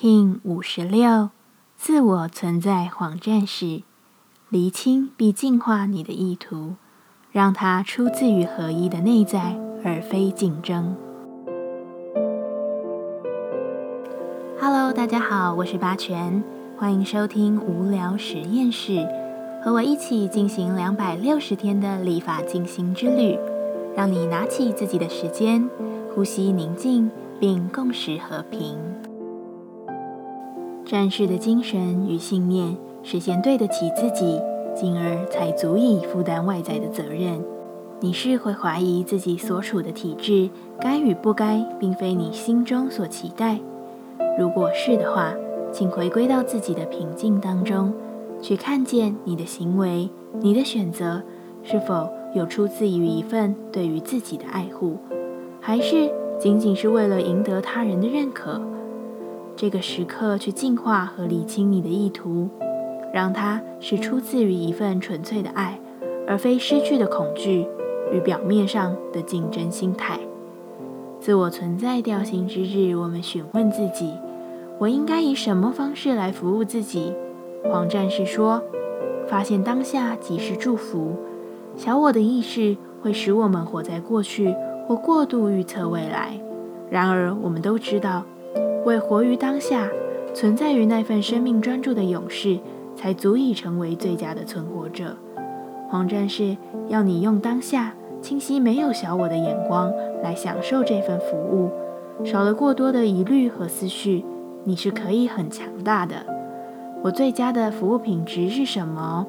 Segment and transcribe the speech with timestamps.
[0.00, 1.30] King 五十六，
[1.76, 3.82] 自我存在谎战士，
[4.48, 6.74] 厘清并净化你的意图，
[7.32, 10.94] 让它出自于合一的内在，而非竞争。
[14.60, 16.44] Hello，大家好，我是八全，
[16.76, 19.04] 欢迎收听无聊实验室，
[19.64, 23.36] 和我一起进行两百六十天的立法进行之旅，
[23.96, 25.68] 让你拿起自己的时间，
[26.14, 27.10] 呼吸宁静，
[27.40, 28.78] 并共识和平。
[30.88, 34.40] 战士的精神与信念，实现对得起自己，
[34.74, 37.44] 进而才足以负担外在的责任。
[38.00, 40.48] 你是会怀疑自己所处的体制
[40.80, 43.60] 该与不该，并非你心中所期待。
[44.38, 45.34] 如果是的话，
[45.70, 47.92] 请回归到自己的平静当中，
[48.40, 50.08] 去看见你的行为、
[50.40, 51.22] 你的选择
[51.62, 54.96] 是否有出自于一份对于自己的爱护，
[55.60, 58.58] 还是仅仅是为了赢得他人的认可。
[59.58, 62.48] 这个时刻去净化和理清你的意图，
[63.12, 65.80] 让它是出自于一份纯粹的爱，
[66.28, 67.66] 而非失去的恐惧
[68.12, 70.20] 与表面上的竞争心态。
[71.18, 74.12] 自我存在调性之日，我们询问自己：
[74.78, 77.12] 我应该以什么方式来服务自己？
[77.64, 78.62] 黄战士说
[79.26, 81.16] ：“发现当下即是祝福。
[81.74, 84.54] 小我的意识会使我们活在过去
[84.86, 86.38] 或过度预测未来。
[86.88, 88.22] 然而，我们都知道。”
[88.88, 89.90] 为活于当下，
[90.32, 92.58] 存在于那份生命专注的勇士，
[92.96, 95.14] 才足以成为最佳的存活者。
[95.90, 96.56] 黄战士
[96.88, 101.70] 要你用当下清晰、没有小我的眼光来享受这份服务，
[102.24, 104.24] 少了过多的疑虑和思绪，
[104.64, 106.16] 你是可以很强大的。
[107.02, 109.26] 我最佳的服务品质是什么？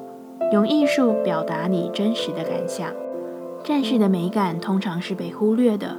[0.52, 2.90] 用艺术表达你真实的感想。
[3.62, 5.98] 战士的美感通常是被忽略的。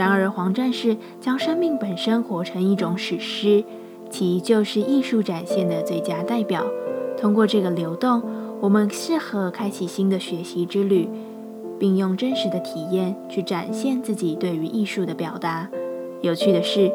[0.00, 3.62] 然而，黄战士将生命本身活成一种史诗，
[4.08, 6.64] 其就是艺术展现的最佳代表。
[7.18, 8.22] 通过这个流动，
[8.62, 11.06] 我们适合开启新的学习之旅，
[11.78, 15.68] 并用真实的体验去展现自己对于艺术的表达。
[16.22, 16.90] 有趣的是，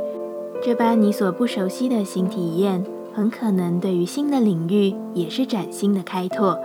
[0.63, 2.83] 这般你所不熟悉的新体验，
[3.13, 6.59] 很可能对于新的领域也是崭新的开拓。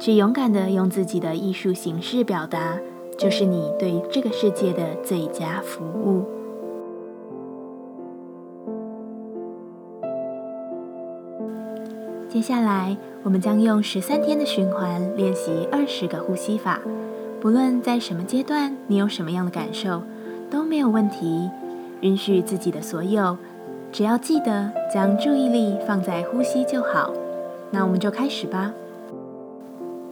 [0.00, 2.76] 去勇敢地用自己的艺术形式表达。
[3.16, 6.24] 就是你对这个世界的最佳服务。
[12.28, 16.80] 接下来，我们将用十三天的循环练习二十个呼吸法。
[17.40, 20.02] 不论在什么阶段，你有什么样的感受，
[20.50, 21.48] 都没有问题。
[22.02, 23.38] 允许自己的所有，
[23.90, 27.14] 只要记得将注意力放在呼吸就好。
[27.70, 28.74] 那我们就开始吧。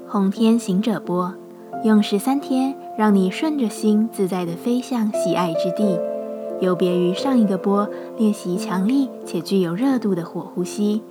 [0.08, 1.34] 红天行者波，
[1.84, 2.74] 用十三天。
[2.96, 5.98] 让你顺着心自在地飞向喜爱之地，
[6.60, 11.02] 有别于上一个波练习强力且具有热度的火呼吸。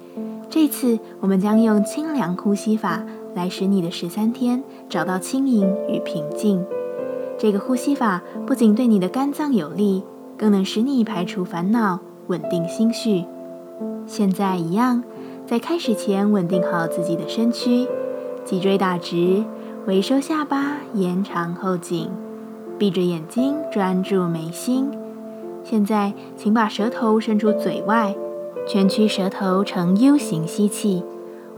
[0.49, 6.63] 这次我们将用清凉呼吸法来使你的十三天找到轻盈与平静。
[7.37, 10.03] 这个呼吸法不仅对你的肝脏有利，
[10.37, 13.25] 更能使你排除烦恼，稳定心绪。
[14.07, 15.03] 现在一样，
[15.45, 17.85] 在开始前稳定好自己的身躯，
[18.45, 19.43] 脊椎打直。
[19.85, 22.09] 回收下巴，延长后颈，
[22.79, 24.89] 闭着眼睛专注眉心。
[25.61, 28.15] 现在，请把舌头伸出嘴外，
[28.65, 31.03] 蜷曲舌头呈 U 型吸气。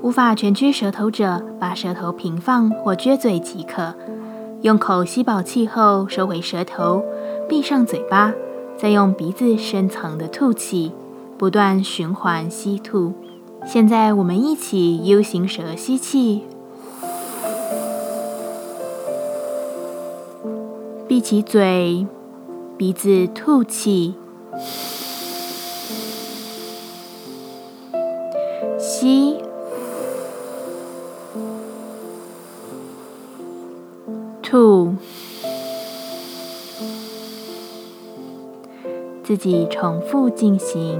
[0.01, 3.93] 无法蜷曲舌头者，把舌头平放或撅嘴即可。
[4.63, 7.03] 用口吸饱气后，收回舌头，
[7.47, 8.33] 闭上嘴巴，
[8.75, 10.91] 再用鼻子深层的吐气，
[11.37, 13.13] 不断循环吸吐。
[13.63, 16.41] 现在，我们一起 U 型舌吸气。
[21.15, 22.05] 闭起嘴，
[22.77, 24.15] 鼻子吐气，
[28.77, 29.37] 吸，
[34.43, 34.93] 吐，
[39.23, 40.99] 自己重复进行。